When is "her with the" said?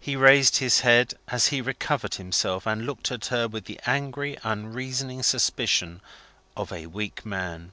3.26-3.78